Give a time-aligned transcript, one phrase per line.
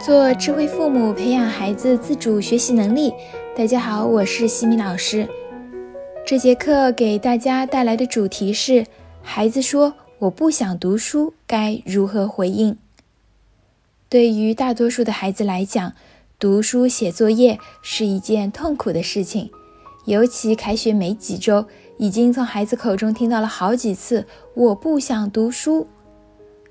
[0.00, 3.12] 做智慧父母，培养孩子自主学习能力。
[3.54, 5.28] 大家好，我是西米老师。
[6.24, 8.86] 这节课给大家带来的主题是：
[9.20, 12.78] 孩子说我不想读书，该如何回应？
[14.08, 15.92] 对于大多数的孩子来讲，
[16.38, 19.50] 读书写作业是一件痛苦的事情，
[20.06, 21.66] 尤其开学没几周，
[21.98, 24.26] 已经从孩子口中听到了好几次
[24.56, 25.86] “我不想读书”。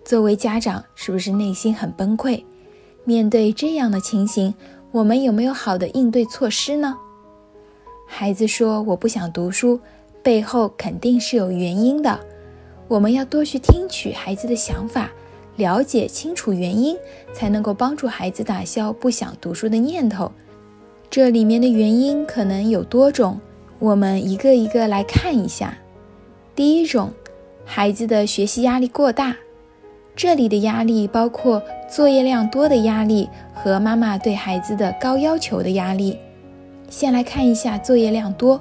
[0.04, 2.44] 作为家长，是不是内心很崩溃？
[3.10, 4.54] 面对这样的情形，
[4.92, 6.96] 我们有没有好的应对措施呢？
[8.06, 9.80] 孩子说我不想读书，
[10.22, 12.20] 背后肯定是有原因的。
[12.88, 15.10] 我们要多去听取孩子的想法，
[15.56, 16.96] 了解清楚原因，
[17.34, 20.32] 才能够帮助孩子打消不想读书的念头。
[21.10, 23.40] 这里面的原因可能有多种，
[23.80, 25.76] 我们一个一个来看一下。
[26.56, 27.12] 第一种，
[27.66, 29.36] 孩子的学习压力过大。
[30.22, 36.20] 这里的压力包括作业量多的压力和妈妈对孩子的高要求的压力。
[36.90, 38.60] 先来看一下作业量多，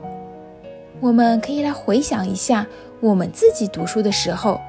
[1.00, 2.64] 我们可以来回想一下
[3.00, 4.60] 我们自己读书的时候，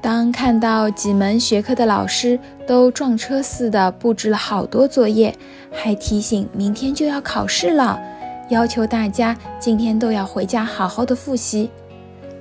[0.00, 2.36] 当看到几门学科的老师
[2.66, 5.32] 都撞车似的布置了好多作业，
[5.70, 8.00] 还提醒明天就要考试了，
[8.48, 11.70] 要求大家今天都要回家好好的复习。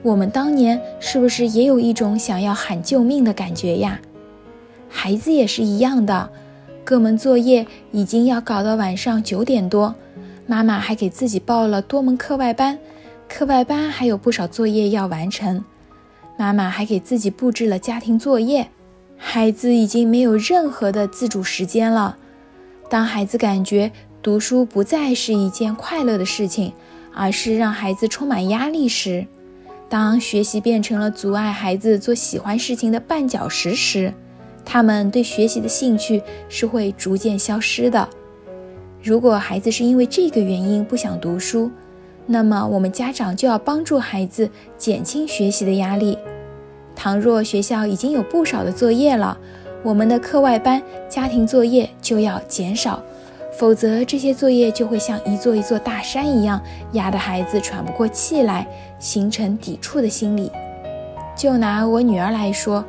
[0.04, 4.00] 我们当年是不是也有一种想要喊救命的感觉呀？
[4.90, 6.30] 孩子也是一样的，
[6.84, 9.94] 各门作业已经要搞到晚上九点多，
[10.48, 12.78] 妈妈还给自己报了多门课外班，
[13.30, 15.64] 课外班还有不少作业要完成，
[16.36, 18.68] 妈妈还给自己布置了家庭作业，
[19.16, 22.18] 孩子已经没有任何的自主时间了。
[22.90, 23.90] 当孩子感觉
[24.22, 26.74] 读书不再是一件快乐的事情，
[27.14, 29.26] 而是让孩子充满压力时，
[29.92, 34.14] 当学习变成了阻碍孩子做喜欢事情的绊脚石时，
[34.64, 38.08] 他们对学习的兴趣是会逐渐消失的。
[39.04, 41.70] 如果孩子是因为这个原因不想读书，
[42.26, 46.18] 那么我们家长就要帮助孩子减轻学习的压力。
[46.96, 49.38] 倘若学校已经有不少的作业了，
[49.84, 53.04] 我们的课外班、家庭作业就要减少。
[53.62, 56.60] 否则，这些作业就会像一座一座大山一样，
[56.94, 58.66] 压得孩子喘不过气来，
[58.98, 60.52] 形成抵触的心理。
[61.36, 62.84] 就拿我女儿来说，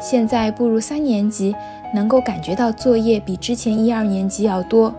[0.00, 1.54] 现在步入三年级，
[1.94, 4.94] 能够感觉到作业比之前一二年级要多，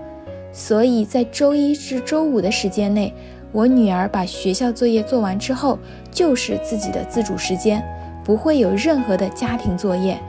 [0.54, 3.12] 所以在周一至周五的时间内，
[3.52, 5.80] 我女儿把学校作业做完之后，
[6.12, 7.84] 就是自己的自主时间，
[8.24, 10.20] 不会有任何的家庭作业。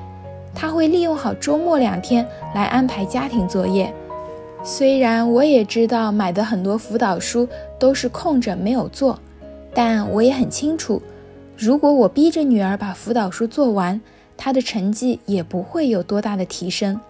[0.55, 3.93] 她会利用好周末两天来安排家庭作业。
[4.69, 9.17] 虽然我也知道买的很多辅导书都是空着没有做，
[9.73, 11.01] 但我也很清楚，
[11.57, 14.01] 如果我逼着女儿把辅导书做完，
[14.37, 17.01] 她的成绩也不会有多大的提升，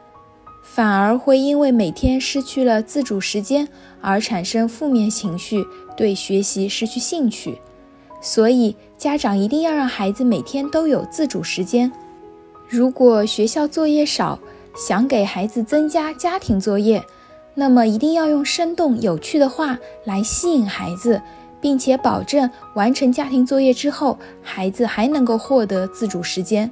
[0.63, 3.67] 反而会因为每天失去了自主时间
[4.03, 5.65] 而产生负面情绪，
[5.97, 7.59] 对学习失去兴趣。
[8.21, 11.91] 所以家长一定要让孩子每天都有自主时间。
[12.69, 14.39] 如果学校作业少，
[14.77, 17.03] 想给孩子增加家庭作业。
[17.59, 21.21] 那么一定要用生动有趣的话来吸引孩子，
[21.59, 26.71] 并且保证完成家庭作业之后，孩子还能够获得自主时间。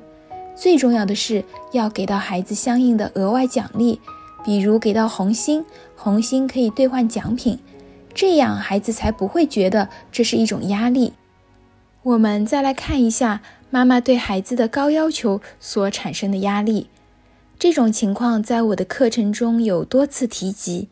[0.55, 3.99] 最重要的是要给到孩子相应的额外奖励，
[4.45, 5.65] 比如给到红心，
[5.97, 7.59] 红心可以兑换奖品，
[8.15, 11.15] 这样孩子才不会觉得这是一种压力。
[12.03, 13.41] 我们再来看一下
[13.71, 16.89] 妈妈对孩子的高要求所产生的压力。
[17.59, 20.89] 这种情况在我的课程中有多次提及。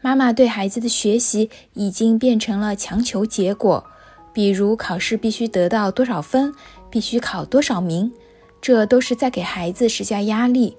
[0.00, 3.84] 妈妈对孩子的学习已经变成了强求结果，
[4.32, 6.54] 比如考试必须得到多少分，
[6.88, 8.12] 必须考多少名，
[8.60, 10.76] 这都是在给孩子施加压力。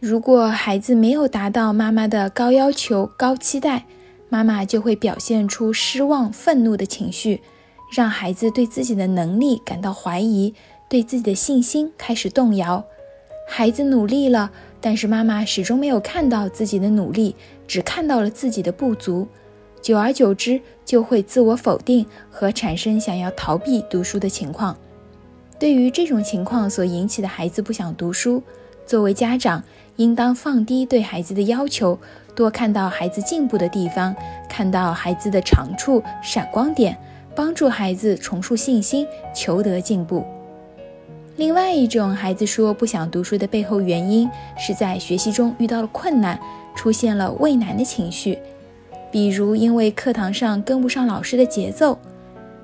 [0.00, 3.86] 如果孩子没有达到妈妈的高要求、高期待，
[4.28, 7.42] 妈妈就会表现出失望、愤怒的情绪，
[7.90, 10.54] 让孩子对自己的能力感到怀疑，
[10.88, 12.84] 对自己的信心开始动摇。
[13.46, 14.50] 孩子努力了，
[14.80, 17.36] 但是妈妈始终没有看到自己的努力，
[17.66, 19.28] 只看到了自己的不足。
[19.80, 24.76] 久而久之，就会自我否定和产生想要逃避读书的情况。
[25.58, 28.42] 对于这种情况所引起的孩子不想读书，
[28.86, 29.62] 作为家长，
[29.96, 31.98] 应当放低对孩子的要求，
[32.34, 34.16] 多看到孩子进步的地方，
[34.48, 36.98] 看到孩子的长处、闪光点，
[37.36, 40.24] 帮助孩子重塑信心，求得进步。
[41.36, 46.38] 另外一种孩子说不想读书的背后原因，是在学习中遇到了困难，
[46.76, 48.38] 出现了畏难的情绪，
[49.10, 51.98] 比如因为课堂上跟不上老师的节奏，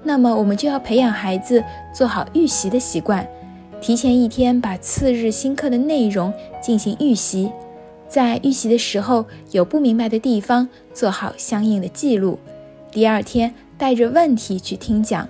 [0.05, 1.63] 那么我们就要培养孩子
[1.93, 3.27] 做好预习的习惯，
[3.81, 6.33] 提前一天把次日新课的内容
[6.63, 7.51] 进行预习，
[8.09, 12.39] 在预习的时候有不明白的地方，做好相应的记录。
[12.93, 15.29] 第二天带着问题去听讲。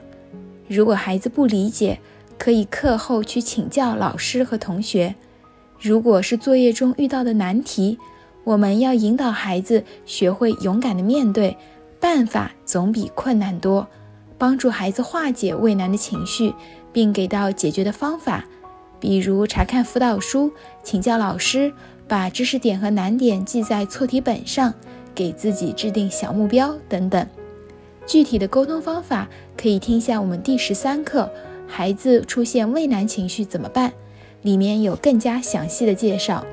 [0.69, 1.99] 如果孩子不理解，
[2.41, 5.15] 可以课后去请教老师和同学。
[5.79, 7.99] 如果是作业中遇到的难题，
[8.45, 11.55] 我们要引导孩子学会勇敢的面对，
[12.01, 13.87] 办法总比困难多，
[14.39, 16.55] 帮助孩子化解畏难的情绪，
[16.95, 18.47] 并给到解决的方法，
[18.99, 20.51] 比如查看辅导书、
[20.83, 21.71] 请教老师、
[22.09, 24.73] 把知识点和难点记在错题本上、
[25.15, 27.27] 给自己制定小目标等等。
[28.07, 29.29] 具体的沟通方法
[29.59, 31.31] 可以听下我们第十三课
[31.71, 33.91] 《孩子出现畏难情绪怎么办》，
[34.43, 36.45] 里面有更加详细的介绍。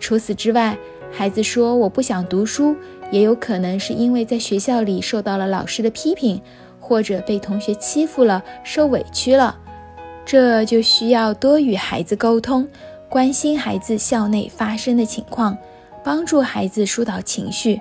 [0.00, 0.76] 除此之外，
[1.12, 2.74] 孩子说我不想读书，
[3.12, 6.42] 也有可能是因为在学校里受到了老师的批评，
[6.80, 9.56] 或者被同学欺负了，受委屈了。
[10.26, 12.66] 这就需要多与孩子沟通，
[13.08, 15.56] 关心孩子校内发生的情况，
[16.02, 17.80] 帮助孩子疏导情绪。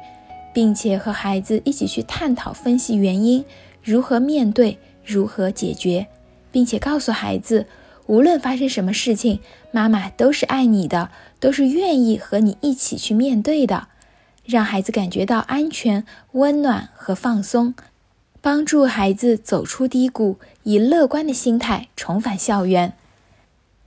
[0.51, 3.45] 并且和孩子一起去探讨、分析原因，
[3.83, 6.05] 如何面对、如何解决，
[6.51, 7.65] 并且告诉孩子，
[8.07, 9.39] 无论发生什么事情，
[9.71, 11.09] 妈妈都是爱你的，
[11.39, 13.87] 都是愿意和你一起去面对的，
[14.45, 17.73] 让孩子感觉到安全、温暖和放松，
[18.41, 22.93] 帮助孩子走出低谷，以乐观的心态重返校园。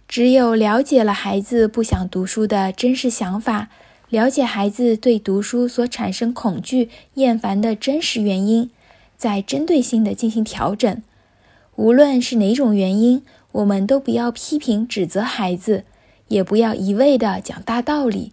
[0.07, 3.69] 只有了解了孩子不想读书的真实想法。
[4.11, 8.69] 了解孩子对读书所产生恐惧、厌烦的真实原因，
[9.17, 11.03] 再针对性的进行调整。
[11.77, 13.23] 无论是哪种原因，
[13.53, 15.85] 我们都不要批评指责孩子，
[16.29, 18.33] 也不要一味的讲大道理，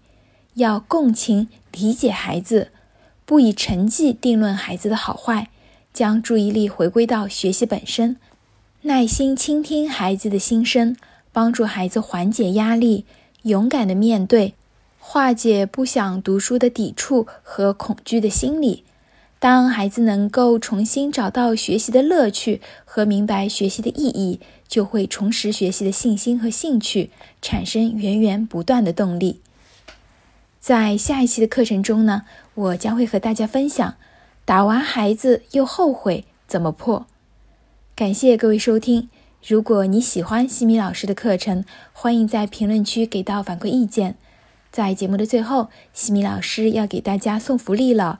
[0.56, 2.72] 要共情理解孩子，
[3.26, 5.50] 不以成绩定论孩子的好坏，
[5.94, 8.18] 将注意力回归到学习本身，
[8.84, 10.96] 耐心倾听孩子的心声，
[11.32, 13.06] 帮助孩子缓解压力，
[13.44, 14.54] 勇敢的面对。
[15.00, 18.84] 化解不想读书的抵触和恐惧的心理。
[19.40, 27.10] 当孩子能够重新找到学习的乐趣和明白学习的意义，就会重拾学习的信心和兴趣，
[27.42, 29.40] 产生源源不断的动力。
[30.60, 33.96] 在下一期的课程中呢，我将会和大家分享
[34.44, 37.08] 打完孩子又后悔怎么破。
[37.96, 39.08] 感谢各位收听。
[39.48, 41.64] 如果你喜欢西米老师的课程，
[41.94, 44.16] 欢迎在评论区给到反馈意见。
[44.70, 48.20] 在节目的最后，西米老师要给大家送福利了。